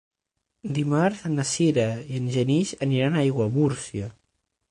Dimarts 0.77 1.19
na 1.33 1.45
Sira 1.49 1.85
i 2.13 2.17
en 2.21 2.31
Genís 2.37 2.73
aniran 2.87 3.19
a 3.19 3.23
Aiguamúrcia. 3.27 4.09